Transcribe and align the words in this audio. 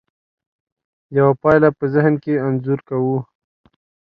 یوه 1.17 1.33
پایله 1.41 1.69
په 1.77 1.85
ذهن 1.93 2.13
کې 2.23 2.41
انځور 2.45 2.79
کوو. 2.89 3.17